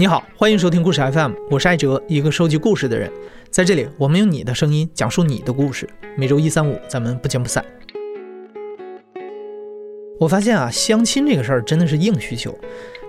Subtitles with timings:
[0.00, 3.10] 你好，欢迎收听故事 FM，我是艾哲，一个收集故事的人。
[3.50, 5.88] 在这里，我们用你的声音讲述你的故事。
[6.16, 7.64] 每周一、三、五，咱们不见不散。
[10.20, 12.56] 我发现啊，相亲这个事儿真的是硬需求。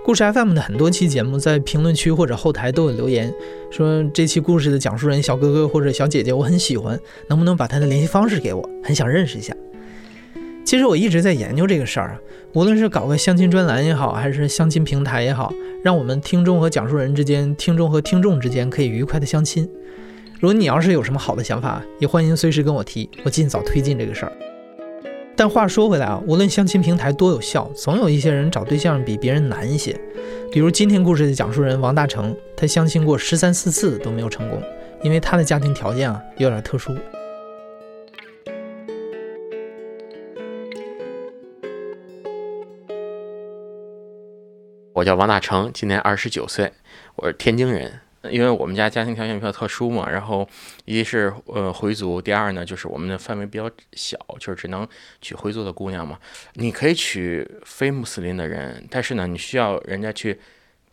[0.04, 3.32] 故事 FM 的很多期节目，在评论区或者后台都有留言，
[3.70, 8.68] 说这期故事的讲述人小哥哥或者小姐姐我很喜欢，能不能把他的联系方式给我？
[8.84, 9.56] 很想认识一下。
[10.66, 12.20] 其实我一直在研究这个事儿啊，
[12.54, 19.68] 无论是搞个相亲专栏也好，还是相亲平台也好，让我们听众和讲述人之间、听众和听众之间可以愉快的相亲。
[20.42, 24.32] 如果你要是有什么好的想法，也欢迎随时跟我提，我尽早推进这个事儿。
[25.38, 29.98] 但话说回来啊，无论相亲平台多有效，总有一些人找对象比别人难一些。
[30.52, 34.62] 比如今天故事的讲述人王大成，他相亲过十三四次都没有成功，
[35.02, 36.94] 因为他的家庭条件啊有点特殊。
[45.00, 46.74] 我叫王大成，今年二十九岁，
[47.16, 48.02] 我是天津人。
[48.30, 50.46] 因为我们家家庭条件比较特殊嘛，然后
[50.84, 54.86] 一是呃回族，第二呢就是我们的范围比较小，就是只能
[55.22, 56.20] 娶回族的姑娘嘛。
[56.56, 60.38] 你可以娶非穆斯林的人，但是呢，你需要人家去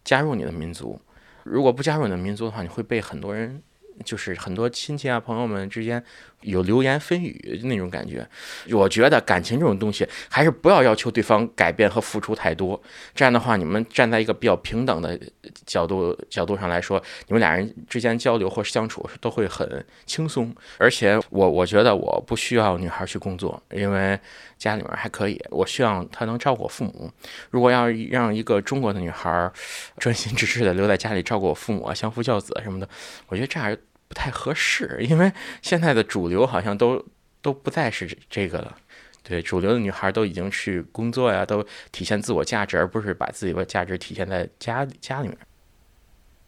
[0.05, 1.01] 加入你的民族。
[1.43, 3.61] 如果不加入你的民族的话，你会被很多人。
[4.05, 6.05] 就是很多亲戚啊、朋友们之间
[6.42, 8.27] 有流言蜚语那种感觉。
[8.70, 12.81] 我觉得感情这种东西，还是不要要求对方改变和付出太多。
[13.15, 15.19] 这样的话，你们站在一个比较平等的
[15.65, 20.55] 角度角度上来说，你们俩人之间交流或相处都会很轻松。
[20.78, 24.19] 而且我我觉得我不需要女孩去工作，因为
[24.56, 25.43] 家里面还可以。
[25.50, 27.11] 我希望她能照顾我父母。
[27.50, 29.50] 如果要让一个中国的女孩
[29.98, 32.89] 专心致志的留在家里照顾我父母、相夫教子什么的，
[33.28, 33.77] 我觉得这样。
[34.09, 37.05] 不太合适， 因为现在的主流好像都
[37.43, 38.77] 都不再是这个了。
[39.23, 45.37] 对，主流的女孩都已经去工作呀，都体现自我价值，而不是把自己的价值体现在家家里面。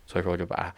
[0.07, 0.73] 所以说，我就把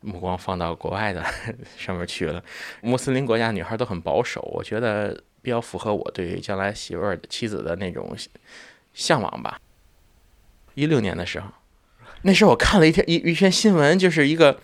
[0.00, 1.24] 目光放到国外的
[1.76, 2.40] 上面去了。
[2.82, 8.16] 穆斯林国家女孩都很保守，我觉得比较符合我对将来媳妇儿、妻子的那种
[8.94, 9.60] 向往吧。
[10.74, 11.48] 一六年的时候，
[12.22, 14.60] 那时候我看了一篇一一篇新闻，就是一个。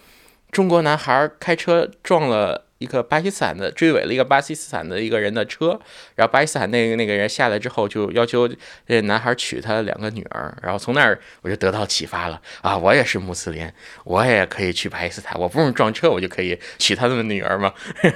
[0.56, 5.78] 中国男孩开车撞了一个巴基斯坦的，追尾了一个巴基斯坦的一个人的车，
[6.14, 8.48] 然后巴基斯坦那个那个人下来之后，就要求
[8.88, 13.70] 这男孩娶他两个女儿，然后从那儿我就得到启发了啊，我也是穆斯林，
[14.04, 17.74] 我也可以去巴基斯坦，我不用撞车，我就可以娶他们的女儿嘛，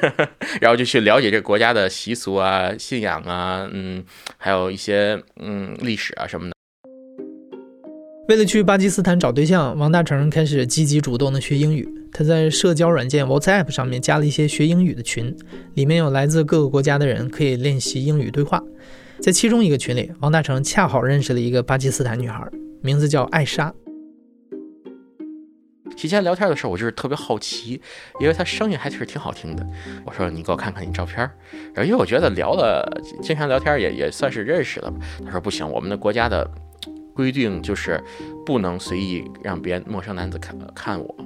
[0.62, 4.02] 然后就去了解这国家的习俗啊、信仰啊，嗯，
[4.38, 6.54] 还有一些嗯历史啊什么的。
[8.30, 11.86] 为了去巴基斯坦找对象，王大成开始积极主动的学英语。
[12.12, 15.34] 他在社交软件 WhatsApp 上面加了一些学英语的群，
[15.74, 18.62] 里面有来自各个国家的人可以练习英语对话。
[19.20, 22.46] 在其中一个群里，王大成恰好认识了一个巴基斯坦女孩，
[22.82, 23.72] 名字叫艾莎。
[25.96, 27.80] 提前聊天的时候，我就是特别好奇，
[28.20, 29.66] 因为她声音还是挺好听的。
[30.06, 31.18] 我说：“你给我看看你照片。”
[31.74, 32.88] 然后因为我觉得聊了，
[33.22, 34.92] 经常聊天也也算是认识了。
[35.24, 36.48] 他说：“不行，我们的国家的。”
[37.12, 38.02] 规定就是
[38.46, 41.16] 不能随意让别人陌生男子看看我。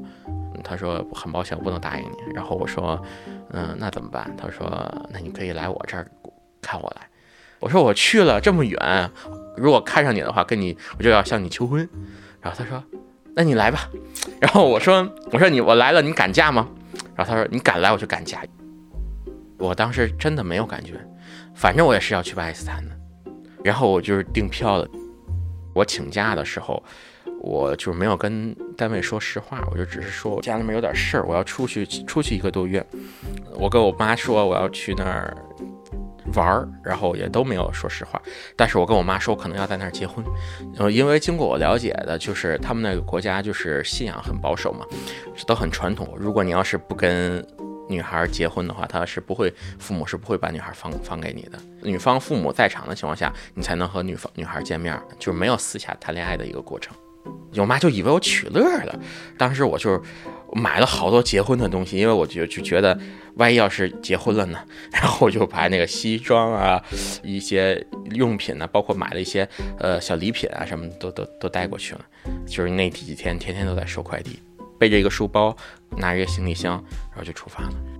[0.65, 2.17] 他说很抱歉，我不能答应你。
[2.35, 3.01] 然后我说，
[3.51, 4.35] 嗯，那怎么办？
[4.37, 4.67] 他说，
[5.11, 6.11] 那你可以来我这儿
[6.61, 7.07] 看我来。
[7.61, 9.11] 我说我去了这么远，
[9.57, 11.89] 如果看上你的话，跟你我就要向你求婚。
[12.41, 12.83] 然后他说，
[13.35, 13.89] 那你来吧。
[14.41, 16.69] 然后我说，我说你我来了，你敢嫁吗？
[17.15, 18.43] 然后他说，你敢来我就敢嫁。
[19.59, 20.95] 我当时真的没有感觉，
[21.55, 22.95] 反正我也是要去巴基斯坦的。
[23.63, 24.87] 然后我就是订票了。
[25.73, 26.83] 我请假的时候，
[27.45, 32.85] 我就没有跟单位说实话，我就只是说家里面有点事儿，我要出去出去一个多月。
[33.55, 35.37] 我跟我妈说我要去那儿
[36.35, 38.21] 玩儿，然后也都没有说实话。
[38.57, 40.25] 但是我跟我妈说可能要在那儿结婚，
[40.79, 44.87] 呃，因为经过我了解的，就是他们那个国家就是信仰很保守嘛，
[45.37, 46.17] 这都很传统。
[46.17, 47.47] 如果你要是不跟
[47.91, 51.59] 女孩结婚的话，他是不会，父母是不会把女孩放放给你的。
[51.83, 56.97] 女方父母在场的情况下，你才能和女方女孩见面，就是没有私下谈恋爱的一个过程。
[57.57, 58.99] 我妈就以为我取乐了，
[59.39, 60.03] 当时我就
[60.53, 62.99] 买了好多结婚的东西，因为我就就觉得
[63.37, 64.59] 万一要是结婚了呢，
[64.93, 66.83] 然后我就把那个西装啊、
[67.23, 69.49] 一些用品呢，包括买了一些
[69.79, 72.01] 呃小礼品啊什么都都都带过去了。
[72.47, 74.41] 就是那几天天天都在收快递。
[74.77, 75.57] 背着一个书包，
[75.97, 76.73] 拿着一个行李箱，
[77.11, 77.94] 然后就出发了。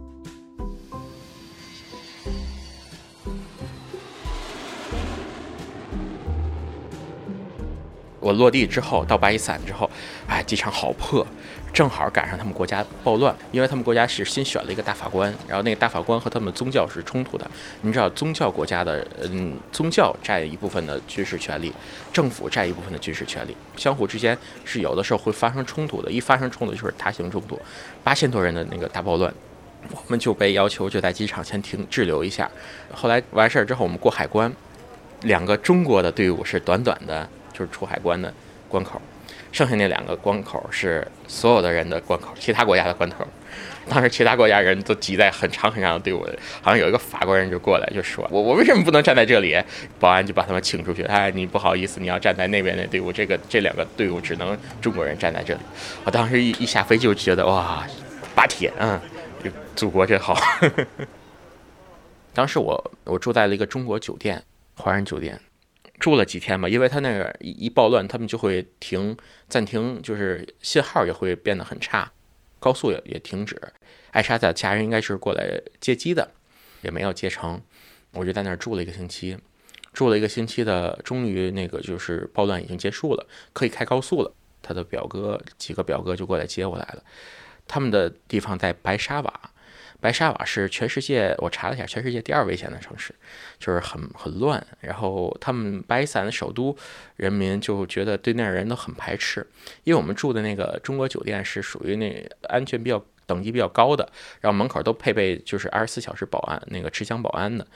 [8.25, 9.89] 我落地之后到巴基斯坦之后，
[10.27, 11.27] 哎，机场好破。
[11.75, 17.51] 正好赶上他们国家暴乱，因为他们国家是新选了一个大法官，然后那个大法官和他们宗教是冲突的。
[17.83, 21.73] 你知道宗教国家的，嗯，宗教占一部分的军事权利，
[22.13, 26.11] 政府占一部分的军事权利，相互之间是有的时候会发生冲突的。
[26.11, 27.61] 一发生冲突就是大型冲突，
[28.05, 29.35] 八千多人的那个大暴乱，
[29.91, 32.49] 我们就被要求就在机场先停滞留一下。
[32.93, 34.51] 后来完事儿之后，我们过海关，
[35.23, 38.31] 两个中国的队伍是短短的，就是出海关的
[38.69, 39.01] 关口。
[39.51, 43.27] 剩下那两个关口是所有的人的关口，其他国家的关口。
[43.89, 49.57] 当时其他国家人都挤在很长很长的队伍里，好像有一个法国人就过来就说：“我我为什么不能站在这里？”
[50.01, 51.05] 保安就把他们请出去。
[51.05, 55.61] 哎，你不好意思，你要站在那边的队伍，这个这两个队伍只能中国人站在这里。
[56.03, 57.87] 我当时一一下飞就觉得哇，
[58.35, 59.01] 巴铁，嗯，
[59.77, 60.37] 祖国真好。
[62.33, 64.43] 当时我我住在了一个中国酒店，
[64.75, 65.39] 华人酒店。
[65.99, 69.17] 住了几天吧，因为他那个一一暴乱，他们就会停
[69.49, 72.13] 暂停，就是信号也会变得很差，
[72.59, 73.61] 高速也也停止。
[74.11, 76.33] 艾莎的家人应该是过来接机的，
[76.83, 77.61] 也没有接成，
[78.13, 79.39] 我就在那儿住了一个星期，
[79.93, 84.35] 住了一个星期的，终于那个就是暴乱已经结束了，可以开高速了。
[84.63, 87.03] 他的表哥几个表哥就过来接我来了，
[87.69, 89.51] 他们的地方在白沙瓦。
[90.05, 93.15] 白沙瓦是全世界，我查了一下，全世界第二危险的城市，
[93.59, 94.63] 就是很很乱。
[94.81, 96.77] 然后他们巴基斯坦的首都
[97.17, 99.47] 人民就觉得对那儿人都很排斥，
[99.83, 104.07] 因为我们住的那个中国酒店是属于那安全比较等级比较高的，
[104.43, 107.67] 然后门口都配备就是二十四小时保安，那个持枪保安的。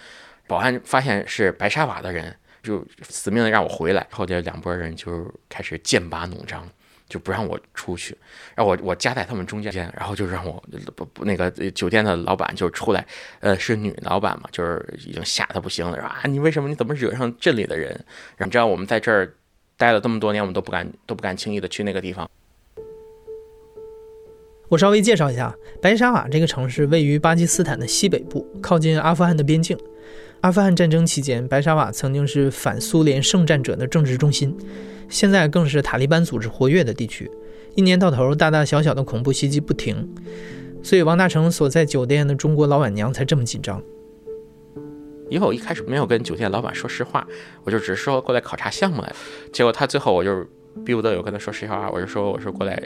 [0.46, 4.06] 保安发现是白沙瓦的人，就死命的让我回来。
[4.10, 6.68] 后这两拨人就开始剑拔弩张。
[7.08, 8.16] 就不让我出去，
[8.54, 10.62] 然后我我夹在他们中间，然后就让我
[10.94, 13.06] 不不那个酒店的老板就出来，
[13.40, 17.98] 呃，是女老板嘛，就是已经吓得不行了，说啊，你为什么你怎么惹上镇里的人？
[18.38, 19.34] 你知道我们在这儿
[19.76, 22.28] 待了这么多年，我们都不敢都不敢轻易的去那个地方。
[24.68, 29.78] 我稍微介绍一下，白沙瓦这个城市位于巴基斯坦的西北部，靠近阿富汗的边境。
[30.40, 34.56] 阿富汗战争期间，白沙瓦曾经是反苏联圣战者的政治中心。
[35.08, 37.28] 现在更是塔利班组织活跃的地区，
[37.74, 40.08] 一年到头大大小小的恐怖袭击不停，
[40.82, 43.82] 所以王大成所在酒店的中国老板娘才这么紧张。
[45.28, 47.26] 因为我一开始没有跟酒店老板说实话，
[47.64, 49.12] 我就只是说过来考察项目来，
[49.52, 50.46] 结果他最后我就
[50.84, 52.80] 逼不得已跟他说实话，我就说我是过来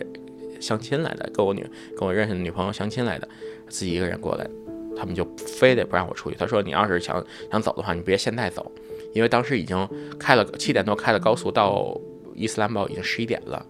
[0.58, 1.66] 相亲来的，跟我女
[1.98, 3.28] 跟我认识的女朋友相亲来的，
[3.68, 4.48] 自己一个人过来，
[4.96, 8.70] 他们就非得不让我出去，他说你要是想想走的话，你别现在走，
[9.14, 11.98] 因为当时已经开了七点多开了高速到。
[12.34, 13.64] 伊斯兰堡已经十一点了，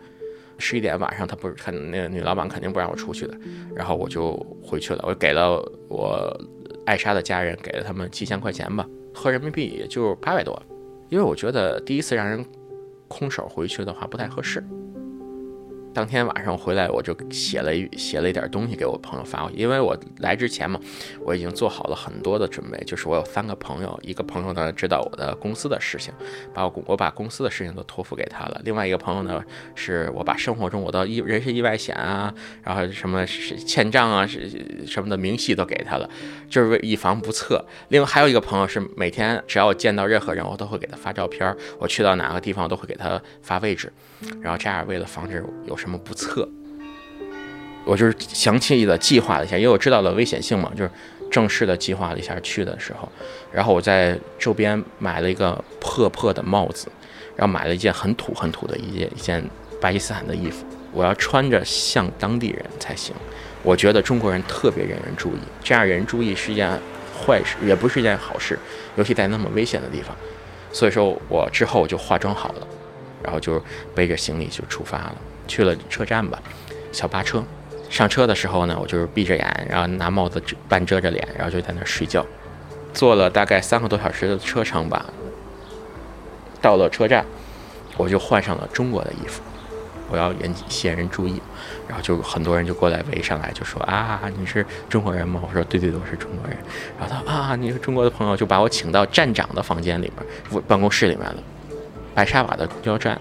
[0.56, 3.36] 十一点晚上他不是肯那个女老板肯定不让我出去的，
[3.74, 6.32] 然后我就回去了，我给了我
[6.86, 10.62] 艾莎的家人给了他们七千块钱吧，合人民币也就八百多，
[11.08, 12.46] 因为我觉得第一次让人
[13.08, 14.62] 空手回去的话不太合适。
[15.94, 20.80] 当天晚上回来，我就写了一写了一点东西给我朋友发过去，因为我来之前嘛，
[21.20, 26.12] 我已经做好了很多的准备，就是我有三个朋友，一个朋友呢知道我的公司的事情，
[26.54, 29.42] 把我我把公司的事情都托付给他了，另外一个朋友呢
[29.74, 36.08] 是我把生活中我的意人身意外险啊，然后什么欠账啊是什么的明细都给他了，
[36.48, 37.62] 就是为以防不测。
[37.88, 43.92] 另外还有一个朋友是每天只要我见到任何人，我都会给他发照片，我去到哪个地方都会给他发位置，
[44.40, 45.76] 然后这样为了防止有。
[45.76, 46.48] 什么不测？
[47.84, 50.90] 我就是详细的计划了一下，因为我知道了危险性嘛，就是
[51.28, 53.10] 正式的计划了一下去的时候，
[53.50, 56.86] 然后我在周边买了一个破破的帽子，
[57.34, 59.44] 然后买了一件很土很土的一件一件
[59.80, 63.12] 巴基斯坦的衣服，我要穿着像当地人才行。
[63.64, 66.70] 我觉得中国人特别引人注意，这样人人注意是一件
[67.26, 68.56] 坏事，也不是一件好事，
[68.94, 70.16] 尤其在那么危险的地方。
[70.72, 72.66] 所以说我之后我就化妆好了，
[73.22, 73.62] 然后就
[73.94, 75.14] 背着行李就出发了。
[75.48, 76.40] 去了车站吧，
[76.92, 77.42] 小巴车。
[77.90, 82.24] 上车的时候呢，我就是闭着眼，然后拿帽子半遮着脸，然后就在那睡觉。
[82.94, 85.04] 坐了大概三个多小时的车程吧，
[86.60, 87.24] 到了车站，
[87.96, 89.42] 我就换上了中国的衣服，
[90.10, 91.40] 我要引吸引人注意，
[91.86, 95.42] 然后就很多人就过来围上来，就说啊，你是中国人吗？
[95.46, 96.56] 我说对对对，我是中国人。
[96.98, 100.10] 然后他啊，你是中国的朋友，就把我请到站长的房间里
[100.50, 101.36] 面，办公室里面了，
[102.14, 103.20] 白沙瓦的公交站。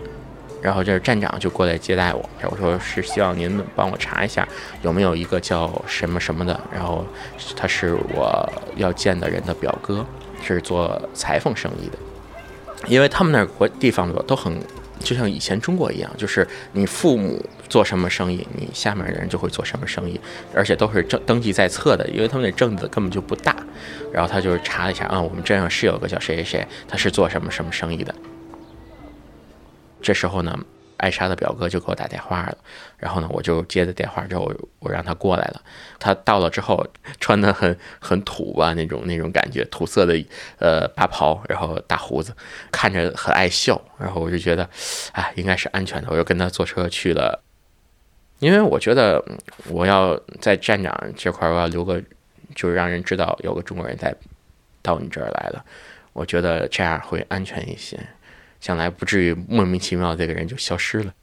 [0.62, 4.48] 然后这站长就过来接待我，我说是希望您帮我查一下
[4.84, 7.04] 有没有一个叫什么什么的，然后
[7.56, 10.06] 他是我要见的人的表哥，
[10.44, 11.98] 是做裁缝生意的，
[12.88, 14.56] 因为他们那国地方都很
[15.00, 20.22] 就像以前中国一样，就是你父母做什么生意，你下面的人就会做什么生意，
[20.54, 23.56] 而且都是登登记在册的，因为他们那镇子根本就不大，
[24.14, 28.14] 然后他就是查了一下啊，我们镇上是有个叫谁谁谁，他是做什么什么生意的。
[30.02, 30.58] 这时候呢，
[30.98, 32.58] 艾莎的表哥就给我打电话了，
[32.98, 35.62] 然后呢，我就接的电话之后，我让他过来了。
[36.00, 36.86] 他到了之后，
[37.20, 40.14] 穿的很很土吧，那种那种感觉，土色的
[40.60, 42.36] 呃大袍，然后大胡子，
[42.72, 43.80] 看着很爱笑。
[43.98, 44.70] 然后我就觉得，
[45.14, 46.08] 哎，应该是安全的。
[46.12, 47.44] 我就跟他坐车去了，
[48.40, 49.24] 因为我觉得
[49.70, 52.02] 我要在站长这块，我要留个，
[52.56, 54.16] 就是让人知道有个中国人在
[54.82, 55.66] 到你这儿来了。
[56.14, 57.98] 我觉得这样会安全一些，
[58.62, 61.14] 想来不至于莫名其妙这个人就消失了。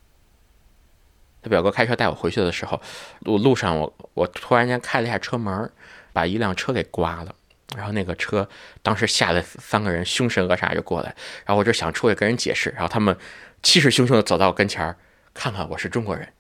[1.41, 2.83] 他表哥开车带我回去的时候，
[3.21, 5.71] 路路上我我突然间开了一下车门，
[6.13, 7.33] 把一辆车给刮了，
[7.77, 8.49] 然后那个车
[8.83, 11.15] 当时吓得三个人凶神恶煞就过来，
[11.47, 13.17] 然后我就想出去跟人解释，然后他们
[13.63, 14.97] 气势汹汹的走到我跟前儿，
[15.33, 16.33] 看看我是中国人，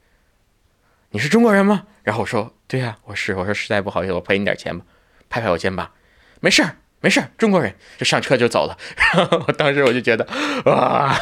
[1.11, 1.87] 你是中国人吗？
[2.03, 4.85] 然后我说对呀，我是，我说实在不好意思，我赔你点钱吧，
[5.31, 5.93] 拍拍我肩膀，
[6.41, 6.75] 没事儿。
[7.01, 8.77] 没事，中国人就上车就走了。
[9.15, 10.27] 然 后我当时我就觉得，
[10.65, 11.17] 哇，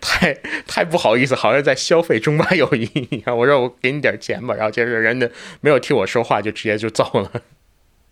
[0.00, 0.32] 太
[0.66, 3.36] 太不好意思，好像在消费中巴友谊一样。
[3.36, 5.28] 我说我给你点钱吧，然后接着人家
[5.60, 7.30] 没有听我说话，就直接就走了。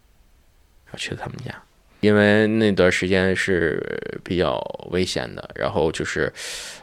[0.93, 1.55] 我去了他们家，
[2.01, 4.59] 因为那段时间是比较
[4.91, 6.31] 危险的，然后就是，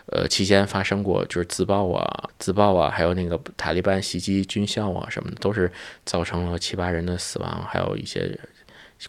[0.07, 5.71] 呃，期间发生过就是自爆啊、自爆啊，还有那个塔利班袭击军校啊什么的，都是
[6.05, 8.39] 造成了七八人的死亡，还有一些。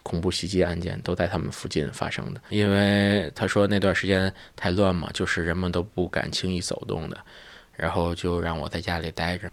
[0.01, 7.17] 恐怖袭击案件都在他们附近发生的，因为他说那段时间太乱嘛，就是人们都不敢轻易走动的，
[7.75, 9.51] 然后就让我在家里待着。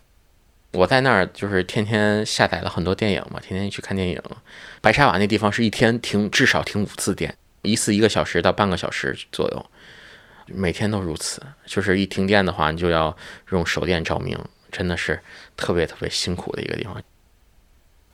[0.73, 4.23] 我在那儿就是天天下载了很多电影嘛，天天去看电影。
[4.81, 9.67] 白沙瓦那地方是一天停至少停五次电，一次一个小时到半个小时左右，
[10.47, 11.43] 每天都如此。
[11.67, 13.17] 就是一停电的话，你就要
[13.51, 14.39] 用手电照明，
[14.71, 15.21] 真的是
[15.57, 17.03] 特别特别辛苦的一个地方。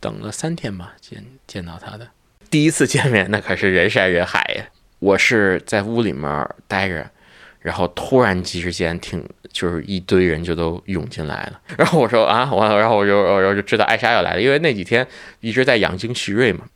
[0.00, 2.08] 等了三天吧，见见到他的。
[2.50, 4.64] 第一次见面，那可是人山人海呀！
[4.98, 7.10] 我是在屋里面待着，
[7.60, 9.22] 然后突然之间听，
[9.52, 11.60] 就是一堆人就都涌进来了。
[11.76, 15.06] 然后我说啊，我然后我就我就知道艾莎要来了，因为那几天
[15.40, 16.66] 一直在养精蓄锐嘛，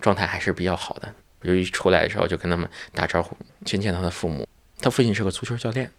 [0.00, 1.12] 状态还是比较好的。
[1.40, 4.46] 我就一出来的时候就跟他们打招呼，先见到他父母。
[4.80, 5.90] 他父亲是个足球教练，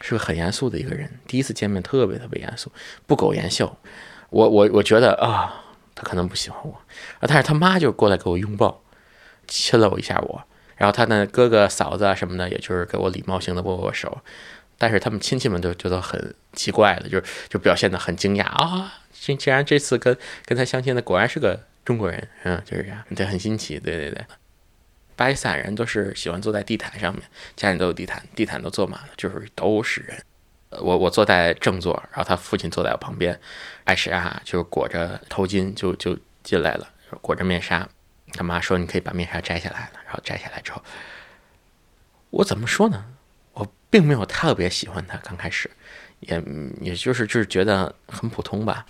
[0.00, 1.08] 是个很严肃的一个人。
[1.26, 2.70] 第一次见面特别特别严肃，
[3.06, 3.78] 不苟言笑。
[4.30, 5.62] 我我我觉得啊。
[5.96, 8.82] 他可能不喜欢我，啊，但是他妈就过来给我拥抱，
[9.48, 10.44] 亲了我一下我，
[10.76, 14.20] 然后他的哥哥嫂子啊什么的，也就是给我礼貌性的握握手，
[14.76, 24.24] 但是他们亲戚们都觉得很奇怪的，就是就表现的很惊讶啊，竟竟然这次跟跟他相亲的果然是个中国人，嗯，就是这样，对，很新奇，对对对，
[25.16, 27.22] 巴基斯坦人都是喜欢坐在地毯上面，
[27.56, 30.22] 家里都有地毯，地毯都坐满了，就是都是人。
[30.70, 33.38] 我我坐在正座，然后他父亲坐在我旁边，
[33.84, 36.88] 艾莎就裹着头巾就就进来了，
[37.20, 37.88] 裹着面纱。
[38.32, 40.82] 他妈说你可以把面纱摘下来了，然后摘下来之后，
[42.30, 43.04] 我怎么说呢？
[43.52, 45.70] 我并没有特别喜欢他，刚开始，
[46.20, 46.42] 也
[46.80, 48.84] 也就是就是觉得很普通吧。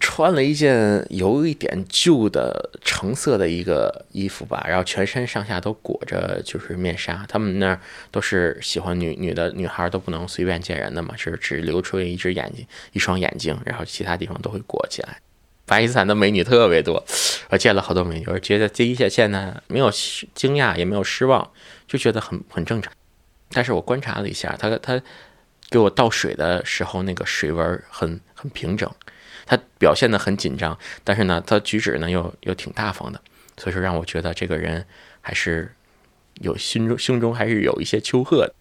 [0.00, 7.24] 穿了一件有一点旧的橙色的一个衣服吧，然后全身上下都裹着就是面纱。
[7.28, 7.78] 他们那儿
[8.10, 15.18] 都是喜欢女女的女孩都不能随便见人的嘛，就是只留出一只眼睛、一双眼睛，然后其他地方都会裹起来。
[15.66, 17.04] 巴基斯坦的美女特别多，
[17.50, 21.50] 我见了好多美女，我觉得第一下见呢没有惊讶也没有失望，
[21.86, 22.90] 就觉得很 很正常。
[23.50, 25.00] 但是我观察了一下，他他
[25.68, 28.90] 给我倒水的时候，那个水纹很很平整。
[29.46, 33.20] 他表现得很紧张，但是呢，他举止呢又又挺大方的，
[33.56, 34.84] 所以说让我觉得这个人
[35.20, 35.72] 还是
[36.40, 38.54] 有心中胸中还是有一些丘壑的。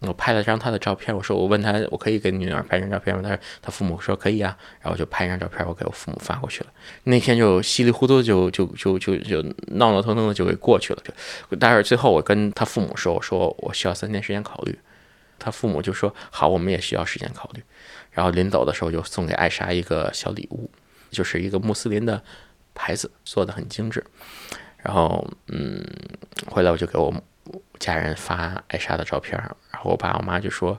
[0.00, 3.22] 我拍了张他的照片，我说我问他我可以给女儿拍张照片吗？
[3.22, 6.66] 他说他父母说可以啊，然后我就拍一张照片，我给我父母发过去了。
[7.04, 11.02] 那天就稀里糊涂就就就就就闹闹腾腾的就给过去了。
[11.06, 14.78] 就但是最后我跟他父母说，我说我需要三天时间考虑。
[15.38, 17.62] 他父母就说好，我们也需要时间考虑。
[18.10, 20.70] 然后临走的时候就送给艾莎一个小礼物，
[21.10, 22.22] 就是一个穆斯林的
[22.74, 24.04] 牌子，做的很精致。
[24.78, 25.84] 然后嗯，
[26.46, 27.12] 回来我就给我
[27.78, 29.36] 家人发艾莎的照片，
[29.70, 30.78] 然后我爸我妈就说，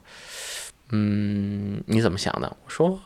[0.92, 2.56] 嗯，你怎么想的？
[2.66, 3.00] 我说，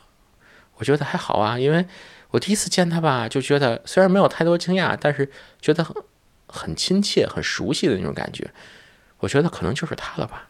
[0.76, 1.86] 我觉得还好啊，因为
[2.32, 5.96] 我第一次见他吧，就觉得虽然没有太多惊讶，但是觉得很
[6.48, 8.52] 很亲切、很熟悉的那种感觉。
[9.20, 10.50] 我觉得可能就是他了吧。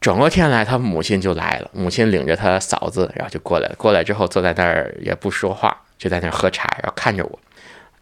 [0.00, 1.70] 转过天来，他母亲就来了。
[1.74, 3.74] 母亲领着他嫂子，然后就过来了。
[3.76, 7.38] 过来之后，坐在那儿也不说话，就在那儿喝茶，然后看着我，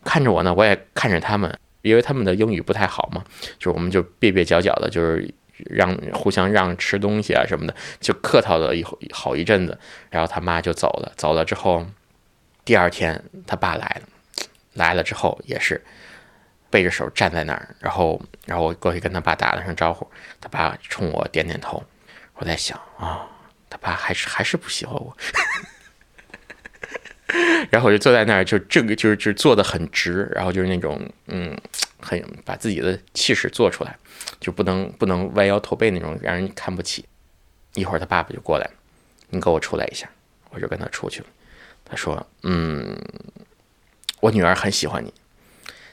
[0.05, 3.25] 看着我呢，我也看着他们，因为他们的英语不太好嘛，
[3.59, 5.28] 就我们就别别角角的，就是
[5.69, 9.76] 让互相让吃东西啊什么的，就客套了一好一阵子。
[10.09, 11.85] 然后他妈就走了，走了之后，
[12.64, 14.02] 第二天他爸来了，
[14.75, 15.85] 来了之后也是
[16.70, 20.08] 背着手站在那儿，然后然后我过去跟他爸打了声招呼，
[20.40, 21.82] 他爸冲我点点头。
[22.34, 23.26] 我在想啊，
[23.68, 25.16] 他爸还是还是不喜欢我。
[27.70, 31.56] 然后我就坐在那儿，就这个就是就是坐的很直，然后就是那种嗯，
[32.00, 33.96] 很把自己的气势做出来，
[34.40, 37.04] 就不能不能弯腰驼背那种，让人看不起。
[37.75, 38.68] 一会儿他爸爸就过来，
[39.28, 40.08] 你给我出来一下，
[40.50, 41.26] 我就跟他出去了。
[41.84, 42.96] 他说：“嗯，
[44.20, 45.12] 我女儿很喜欢你，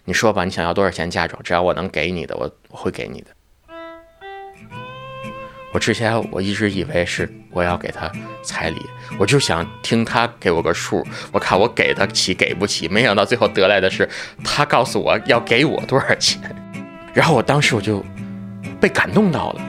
[0.05, 1.41] 你说吧，你想要多少钱嫁妆？
[1.43, 3.27] 只要我能给你的，我我会给你的。”
[5.73, 8.09] 我之前我一直以为是我要给他
[8.41, 8.77] 彩礼，
[9.19, 12.87] 我就想听他给我个数，我看我给得起给不起。
[12.87, 14.07] 没想到最后得来的是
[14.41, 16.39] 他告诉我要给我多少钱，
[17.13, 18.05] 然后我当时我就
[18.79, 19.61] 被感动到了。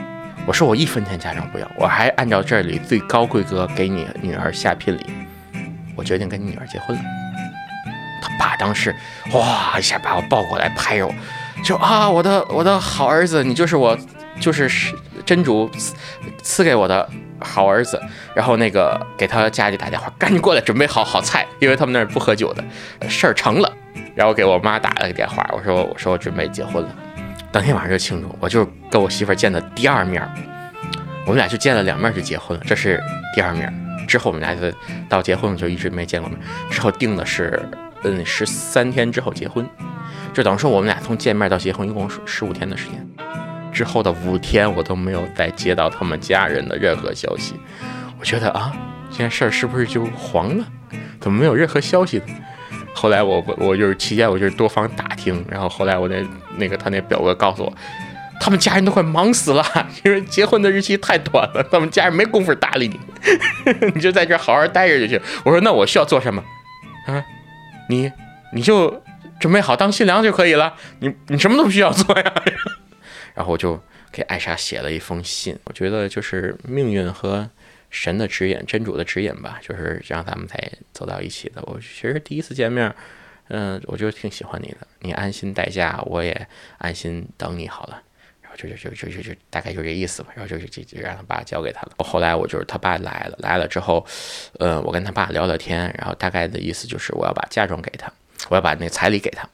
[0.45, 5.05] 我说我一分钱嫁妆不要，我还按照这里最高规格给你女儿下聘礼。
[5.93, 7.03] 我决定跟你女儿结婚了。
[8.21, 8.95] 他爸当时
[9.33, 11.13] 哇一下把我抱过来拍我，
[11.63, 13.97] 就啊我的我的好儿子，你就是我
[14.39, 14.69] 就是
[15.25, 15.95] 真主赐
[16.41, 17.07] 赐给我的
[17.39, 18.01] 好儿子。
[18.35, 22.63] 然后那个给他家里打电话，赶紧过来准备好好菜，因为他们那儿不喝酒的。
[23.09, 23.71] 事儿成了，
[24.15, 26.89] 然后给我妈打了个电话，我说我说我准备结婚了。
[27.51, 30.21] 当天晚上就庆祝，我就跟我媳妇见的第二面，
[31.25, 33.01] 我们俩就见了两面就结婚了，这是
[33.33, 33.73] 第二面。
[34.07, 34.77] 之后我们俩就
[35.09, 36.39] 到结婚就一直没见过面。
[36.69, 37.61] 之后定的是
[38.07, 39.67] 嗯十三天之后结婚，
[40.33, 43.07] 就等于说我们俩从见面到结婚一共十五天的时间。
[43.73, 47.53] 之后的五天我都没有再接到他们家人的任何消息。
[48.19, 48.73] 我觉得啊，
[49.11, 50.65] 这件事儿是不是就黄了？
[51.19, 52.23] 怎么没有任何消息呢？
[52.93, 56.25] 后来我我就是期间我就是多方打听，然后后来我那
[56.57, 57.71] 那个他那表哥告诉我，
[58.39, 59.63] 他们家人都快忙死了，
[60.03, 62.99] 因为结婚的日期太短了，他们家人没工夫搭理你，
[63.93, 65.21] 你就在这好好待着就行。
[65.43, 66.43] 我说那我需要做什么？
[67.05, 67.23] 啊，
[67.87, 68.11] 你
[68.53, 69.03] 你就
[69.39, 72.33] 准备好当新娘就可以了，你你什么都不需要做呀。
[73.35, 73.79] 然后我就
[74.11, 77.49] 给艾莎写了一封信，我觉得就是命运和。
[77.89, 81.63] 神的指引，真主的指引吧，就是让咱们才走到一起的。
[81.65, 82.93] 我其实第一次见面，
[83.47, 84.85] 嗯，我就挺喜欢你的。
[84.99, 86.47] 你安心待嫁，我也
[86.79, 88.01] 安心等你好了。
[88.57, 90.29] 就就就就就就大概就这意思吧。
[90.35, 91.91] 然后就就就让他爸交给他了。
[91.99, 94.05] 后来我就是他爸来了，来了之后，
[94.59, 98.11] 呃，我跟他爸聊聊天，然后大概的意思就是我要把嫁妆给他，
[98.49, 99.47] 我要把那彩礼给他。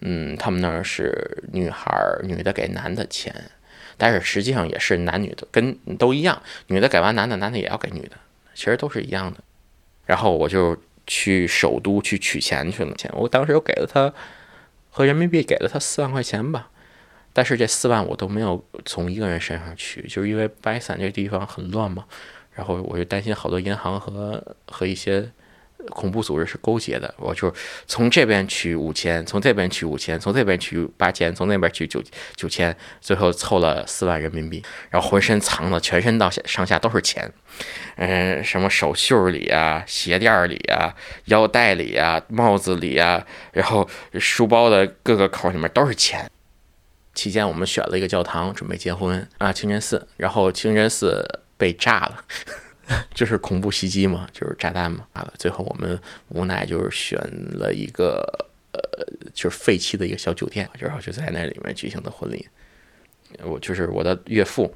[0.00, 1.90] 嗯，他们那儿是女孩
[2.22, 3.34] 女的给男的钱。
[4.00, 8.12] 但是实际上也是男女的跟都一样，女的给完男的，男的也要给女的，
[8.54, 9.40] 其实都是一样的。
[10.06, 14.14] 然后我就去首都去取钱去了，钱我当时又给了他，
[14.90, 16.70] 和人民币给了他四万块钱吧。
[17.32, 22.04] 但是这四万我都没有从一个人身上取，就是因为巴基斯坦这地方很乱嘛，
[22.54, 25.30] 然后我就担心好多银行和和一些。
[25.90, 27.54] 恐怖组织是勾结的，我就
[27.86, 32.02] 从这边取五千，从这边取五千，从这边取八千，从那边取九
[32.34, 37.32] 九千，最后凑了四万人民币，然后浑身藏的全身到下上下都是钱，
[37.94, 40.94] 嗯，什么手袖里啊、鞋垫里啊、
[41.26, 43.88] 腰带里啊、帽子里啊，然后
[44.18, 46.28] 书包的各个口里面都是钱。
[47.18, 51.26] 期间我们选了一个教堂准备结婚啊，清真寺，然后清真寺
[51.56, 52.24] 被炸了。
[53.12, 55.04] 就是恐怖袭击嘛，就是炸弹嘛。
[55.14, 57.18] 啊，最后我们无奈就是选
[57.58, 58.22] 了一个
[58.70, 58.80] 呃，
[59.34, 62.48] 就是废弃的一个小酒店，然后就在那里面举行的婚礼。
[63.42, 64.72] 我就是我的岳父，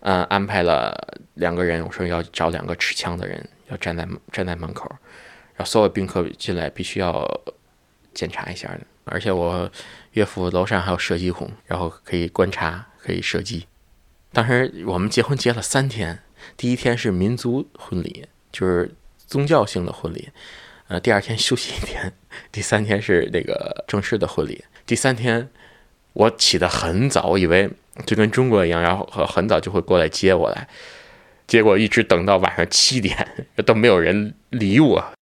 [0.00, 0.92] 嗯，安排了
[1.34, 4.90] 两个人，我说要找两个持枪的人，要站在站在门口，
[5.54, 7.24] 然后所有宾客进来必须要
[8.12, 8.76] 检查一下。
[9.04, 9.70] 而且我
[10.14, 13.66] 岳父楼上还有射击孔，然后可以观察，可以射击。
[14.32, 16.18] 当时我们结婚结了三天。
[16.58, 18.94] 第一天是民族婚礼，就是
[19.26, 20.28] 宗教性的婚礼，
[20.88, 22.12] 呃，第二天休息一天，
[22.52, 24.62] 第三天是那个正式的婚礼。
[24.84, 25.48] 第三天
[26.12, 27.70] 我起得很早，我以为
[28.04, 30.68] 就跟中国一样，然后很早就会过来接我来，
[31.46, 35.13] 结果一直等到晚上七点都没有人理我，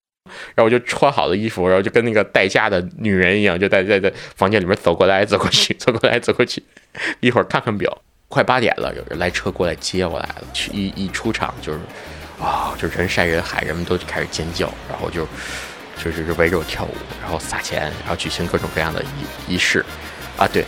[0.54, 6.62] 然后我就穿好了衣服，然后就跟那个待嫁的女人一样，就在在在房间里面走过来走过去，走过来走过去，
[7.20, 8.02] 一会儿看看表。
[8.28, 10.44] 快八点了，有人来车过来接我来了。
[10.54, 11.78] 去一一出场就是，
[12.40, 15.28] 啊，就人山人海，人们都开始尖叫，然后就
[16.02, 19.84] 就是围着我跳舞，然后撒钱，然后举行各种各样的仪仪式。
[20.38, 20.64] 啊，对，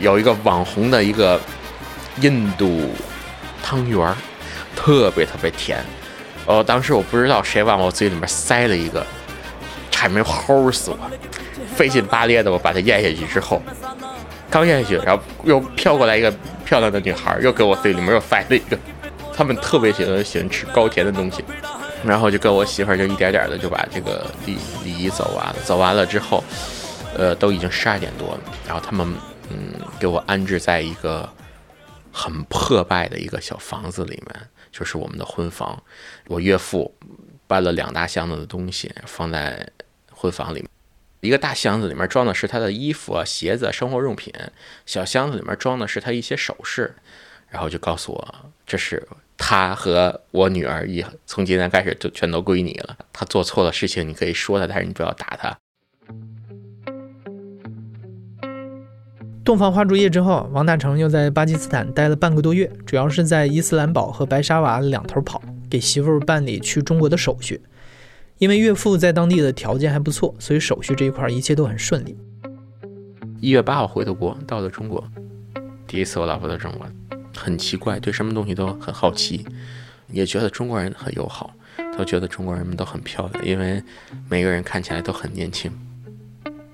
[0.00, 1.40] 有一个网红的一个
[2.20, 2.92] 印度
[3.62, 4.14] 汤圆儿，
[4.76, 5.82] 特别特别甜。
[6.50, 9.06] 哦，当时我不知道谁往我嘴里面塞了一个，
[9.88, 10.98] 差点没齁死我，
[11.76, 13.62] 费劲巴咧的我把它咽下去之后。
[14.50, 16.28] 刚咽下去，然后又飘过来一个
[16.64, 18.76] 漂亮的女孩，又给我嘴里面又塞了一个。
[19.32, 21.44] 他们特别喜欢喜欢吃高甜的东西，
[22.04, 25.56] 然后就跟我媳妇儿就一点点的就把这个礼礼仪走完了。
[25.64, 26.42] 走完了之后，
[27.16, 29.06] 呃，都已经十二点多了，然后他们
[29.50, 31.28] 嗯给我安置在一个
[32.10, 34.36] 很破败的一个小房子里面，
[34.70, 35.82] 就是我们的婚房。
[36.26, 36.94] 我岳父
[37.46, 39.68] 搬了两大箱子的东西放在
[40.10, 40.68] 婚房里面，
[41.20, 44.32] 一个大箱子里面装的是他的衣服啊、鞋子、生活用品，
[44.86, 46.94] 小箱子里面装的是他一些首饰，
[47.48, 49.06] 然后就告诉我，这是
[49.36, 52.96] 他和我女儿以从今天开始就全都归你了。
[53.12, 55.58] 他做错了事情，你可以说他，但是你不要打他。
[59.50, 67.60] 洞房花烛夜之后，王大成又在巴基斯坦待了半个多月，主要是在伊斯兰堡和白沙瓦两头跑，给媳妇儿办理去中国的手续。
[68.38, 72.16] 因为岳父在当地的条件还不错，所以手续这一块一切都很顺利。
[73.40, 75.02] 一月八号回的国，到了中国，
[75.84, 76.86] 第一次我老婆到中国，
[77.36, 79.44] 很奇怪，对什么东西都很好奇，
[80.12, 81.52] 也觉得中国人很友好，
[81.98, 83.82] 都觉得中国人们都很漂亮，因为
[84.28, 85.72] 每个人看起来都很年轻。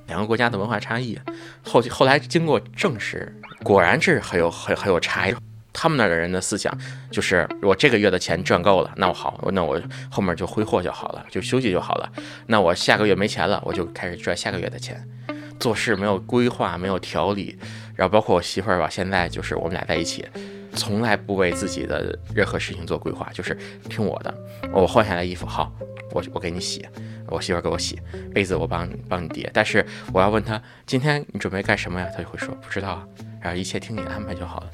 [0.07, 1.19] 两个国家的文化差异，
[1.63, 5.35] 后后来经过证实，果然是很有很很有差异。
[5.73, 6.73] 他们那儿的人的思想
[7.11, 9.79] 就是，我这个月的钱赚够了，那我好，那我
[10.11, 12.11] 后面就挥霍就好了，就休息就好了。
[12.47, 15.07] 那我下个月没钱了，我就开始赚下个月的钱。
[15.61, 17.59] 做事没有规划，没有条理。
[17.97, 20.25] 然后包括我媳妇儿吧，现在就是我们俩在一起，
[20.75, 23.57] 从来不为自己的任何事情做规划，就是
[23.89, 24.33] 听我的。
[24.73, 25.73] 我换下来衣服，好，
[26.13, 26.87] 我我给你洗。
[27.29, 27.99] 我媳妇儿给我洗
[28.33, 29.51] 被子，我帮帮你叠。
[29.53, 32.07] 但是我要问他今天你准备干什么呀？
[32.17, 33.05] 他就会说不知道啊。
[33.41, 34.71] 然后一切听你安排就好了。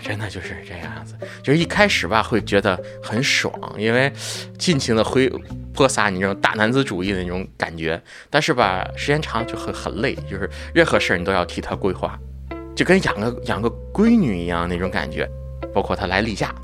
[0.00, 4.12] 真的就是这样子，就是一开始吧会觉得很爽，因为
[4.56, 5.28] 尽情的挥
[5.72, 8.00] 泼洒你这种大男子主义的那种感觉。
[8.30, 12.16] 但是吧，时间长就很很累，就是任何事儿你都要替他规划，
[12.78, 15.28] 就跟养个养个闺女一样那种感觉。
[15.74, 16.54] 包括他来例假。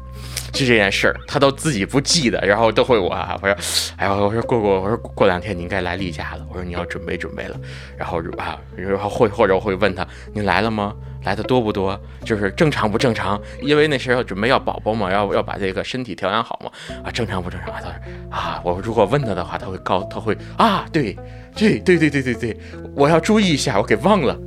[0.52, 3.56] 就这件事儿，他都自己不记得，然后都会我，我说，
[3.96, 7.58] 哎呀，我说过过，我说过两天你应该来例假了，我说你要准备准备了，
[7.96, 10.94] 然后啊，然后会或者我会问他，你来了吗？
[11.24, 12.00] 来的多不多？
[12.24, 13.40] 就是正常不正常？
[13.60, 16.70] 因为那时候准备要宝宝嘛，要要把这个身体调养好嘛，
[17.04, 17.72] 啊，正常不正常？
[17.72, 17.90] 他说
[18.30, 21.18] 啊，我如果问他的话，他会告，他会啊，对，
[21.56, 22.56] 对对对对对对，
[22.94, 24.38] 我要注意一下，我给忘了。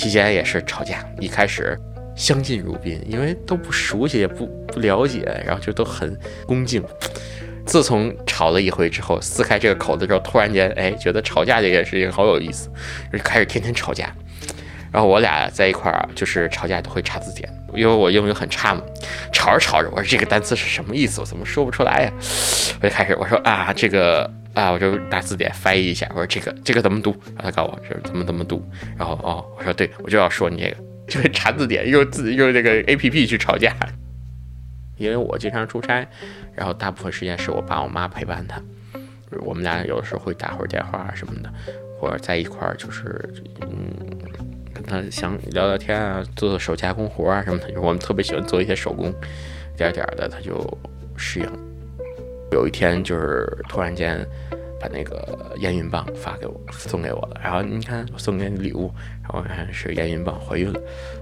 [0.00, 1.78] 期间也是吵架，一开始。
[2.16, 6.14] 相敬如宾，因为都不熟悉，也不不了解，然后就都很
[6.46, 6.82] 恭敬。
[7.64, 12.68] 自从吵了一回之后，撕开这个口子之后，突然间，哎，觉得吵架这件事情好有意思，
[13.12, 14.12] 就开始天天吵架。
[14.92, 18.82] 然后我俩在一块儿，就是吵架都会查字典，因为我英语很差嘛。
[19.32, 21.20] 吵着吵着，我说这个单词是什么意思？
[21.20, 22.12] 我怎么说不出来呀？
[22.82, 26.06] 我就开始我说啊，这个啊，我就拿字典翻译一下。
[26.10, 27.10] 我说这个这个怎么读？
[27.36, 28.62] 然后他告诉我是怎么怎么读。
[28.96, 30.76] 然后哦，我说对，我就要说你这个。
[31.08, 33.74] 就是查字典，用字用这个 A P P 去吵架，
[34.96, 36.06] 因为我经常出差，
[36.54, 38.62] 然后大部分时间是我爸我妈陪伴他，
[39.40, 41.52] 我们俩有的时候会打会儿电话什么的，
[41.98, 43.28] 或者在一块儿就是
[43.62, 43.92] 嗯
[44.72, 49.08] 跟他想聊聊天啊，做做手加工活啊什么的，就是我们特别喜欢做一些手工，
[49.74, 50.78] 一点点的他就
[51.16, 51.58] 适应了。
[52.52, 54.26] 有一天就是突然间。
[54.82, 57.38] 把那个验孕棒发给我，送给我了。
[57.44, 58.90] 然后你看，我送给你礼物，
[59.22, 60.80] 然后看是验孕棒，怀孕了。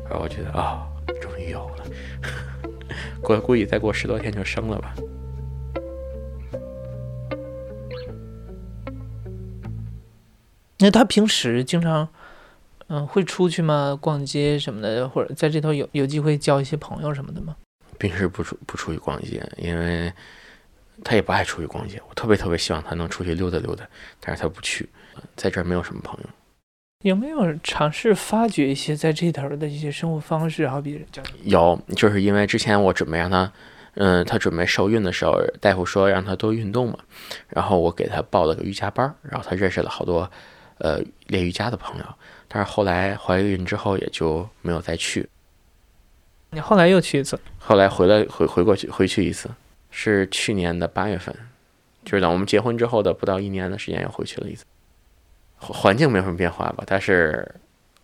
[0.09, 0.87] 然后我觉得啊，
[1.21, 1.85] 终于有了。
[3.21, 4.95] 过估计再过十多天就生了吧。
[10.79, 12.09] 那他平时经常，
[12.87, 13.99] 嗯，会出去吗？
[14.01, 17.57] 逛街什么的，或者在这头有有机会交一些朋友什么的吗？
[17.99, 20.13] 平时不出不出去逛街，因为。
[21.05, 23.87] 他也不爱出去逛街，我特别特别希望他能出去溜达溜达，
[24.21, 24.89] 但是他不去，
[25.37, 26.29] 在这儿没有什么朋友。
[27.05, 30.67] 有没有尝试发掘一些在这头的一些生活方式？
[30.67, 31.05] 好比
[31.45, 33.53] 有，就是因为之前我准备让他，
[33.95, 36.99] 嗯，他准备受孕的时候，大夫说让他多运动嘛，
[37.49, 40.29] 然后我给他报了个瑜伽班，然后他认识了好多，
[40.79, 42.05] 呃，练瑜伽的朋友，
[42.49, 45.29] 但是后来怀孕之后也就没有再去。
[46.51, 47.39] 你后来又去一次？
[47.59, 49.49] 后来回来回回过去回去一次。
[50.01, 51.35] 是去年的八月份，
[52.05, 54.65] 就是等我们结婚之后的不到一年的时间，又回去了一次。
[55.57, 57.57] 环境没有什么变化吧，但是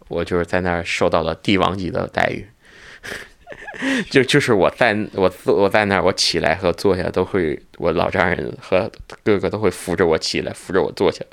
[0.08, 2.44] 我就是在那儿受到了帝王级的待遇。
[4.10, 8.90] 就就是我在我坐我在那儿，我起来和坐下都会，我老丈人和
[9.22, 11.24] 哥哥都会扶着我起来，扶着我坐下。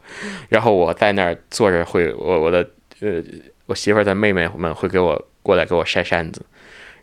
[0.47, 2.69] 然后我在那儿坐着，会我我的
[2.99, 3.19] 呃
[3.65, 6.45] 我媳妇儿的妹妹们会给我过来给我扇扇子。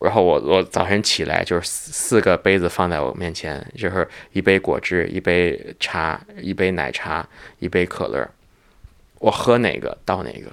[0.00, 7.26] 然后我我早晨起来就是四个杯子放在我面前，就是一杯果汁，一杯茶，一杯奶茶，
[7.58, 8.28] 一杯可乐，
[9.18, 10.50] 我喝哪个倒哪个。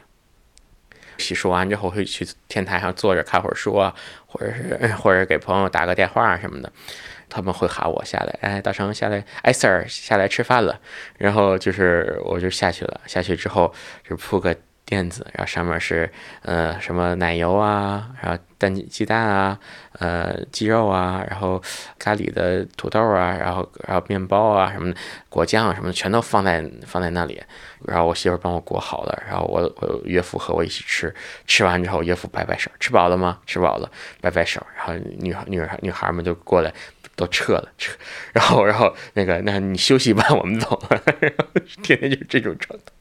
[1.17, 6.71] 洗漱完之后会去天台上坐着看会儿书啊，或者是或者给朋友打个电话啊什么的。
[7.29, 10.79] 他们会喊我下来，哎，大成下来，哎，Sir 下来吃饭了。
[11.17, 13.73] 然后就是我就下去了，下去之后
[14.07, 14.55] 就铺个。
[14.85, 16.09] 垫子，然后上面是
[16.43, 19.59] 呃什么奶油啊，然后蛋鸡蛋啊，
[19.99, 21.61] 呃鸡肉啊，然后
[21.97, 27.41] 咖喱的土豆啊，然后然后面包啊什么的，果酱啊什么的全都放在放在那里，
[27.87, 31.13] 然后我媳妇帮我裹好了，然后我我岳父和我一起吃，
[31.47, 33.39] 吃完之后岳父摆摆手，吃饱了吗？
[33.47, 33.89] 吃饱了，
[34.21, 36.71] 摆摆手，然后女孩女孩女孩们就过来
[37.15, 37.91] 都撤了撤，
[38.33, 41.45] 然后然后那个那你休息吧，我们走了， 然后
[41.81, 42.91] 天天就是这种状态。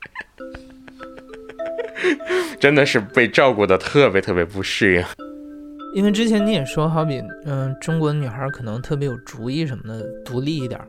[2.60, 5.04] 真的是被照顾的特别特别不适应，
[5.94, 10.80] 因为之前你也说，好比嗯，中国的女孩可能特别有主意什么的，独立一点。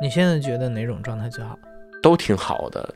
[0.00, 1.58] 你现在觉得哪种状态最好？
[2.02, 2.94] 都挺好的，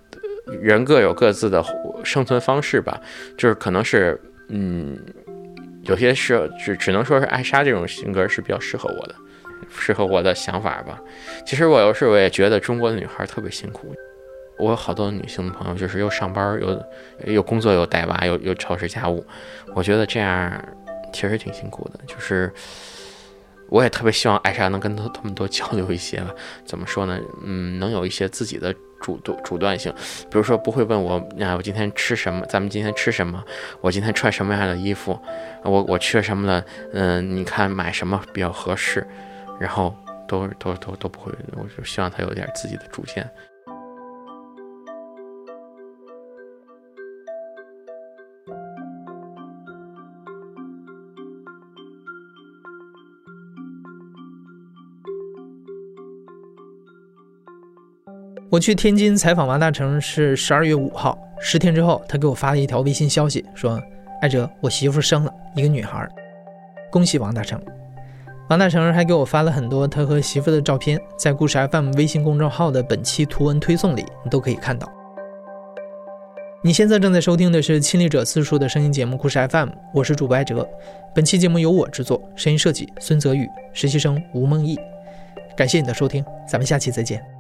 [0.61, 1.65] 人各有各自的
[2.05, 3.01] 生存方式吧。
[3.37, 4.97] 就是可能是嗯，
[5.83, 9.15] 有些是只只能说是艾莎这种性格是比较适合我的，
[9.69, 11.01] 适合我的想法吧。
[11.45, 13.95] 其实我有时我也觉得中国的女孩特别辛苦。
[14.59, 19.25] 我有好多女性朋友，就是又上班又又工作又带娃又又超市家务，
[19.75, 20.53] 我觉得这样
[21.13, 22.01] 其实挺辛苦的。
[22.07, 22.53] 就是
[23.69, 26.31] 我也特别希望艾莎能跟他他们多交流一些吧。
[26.65, 27.19] 怎么说呢？
[27.43, 29.93] 嗯，能有一些自己的主动主断性，
[30.31, 32.45] 比如说不会问我啊，我今天吃什么？
[32.47, 33.43] 咱们今天吃什么？
[33.81, 35.19] 我今天穿什么样的衣服？
[35.65, 36.65] 我我缺什么了？
[36.93, 39.07] 嗯，你看买什么比较合适？
[39.59, 39.95] 然后
[40.29, 43.29] 都都都都不会，我就希望他有点自己的主见。
[58.53, 63.83] 我去天津采访王大成是十二月五号，十天之后，他给我发了一条微信消息，说
[64.21, 66.07] ：“艾哲，我媳妇生了一个女孩，
[66.91, 67.59] 恭喜王大成。”
[68.51, 74.87] 王大成还给我发了很多他和媳妇的照片，在故事 FM 微信公众号的本期图文推送里，你都可以看到。
[76.63, 80.69] 你现在正在收听的是亲历者自述的声音节目《故事 FM》，我是主播艾哲。
[81.15, 84.79] 本期节目由我制作，声音设计孙泽宇，实习生吴梦毅。
[85.57, 87.32] 感谢你的收听，咱们下期再见。